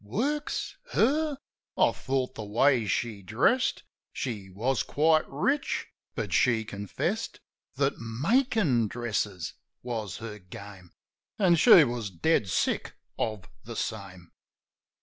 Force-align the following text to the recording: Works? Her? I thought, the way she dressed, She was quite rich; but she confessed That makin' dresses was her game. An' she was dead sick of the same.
Works? 0.03 0.77
Her? 0.93 1.37
I 1.77 1.91
thought, 1.91 2.33
the 2.33 2.43
way 2.43 2.87
she 2.87 3.21
dressed, 3.21 3.83
She 4.11 4.49
was 4.49 4.81
quite 4.81 5.29
rich; 5.29 5.89
but 6.15 6.33
she 6.33 6.65
confessed 6.65 7.39
That 7.75 7.99
makin' 7.99 8.87
dresses 8.87 9.53
was 9.83 10.17
her 10.17 10.39
game. 10.39 10.93
An' 11.37 11.53
she 11.55 11.83
was 11.83 12.09
dead 12.09 12.49
sick 12.49 12.95
of 13.19 13.47
the 13.63 13.75
same. 13.75 14.31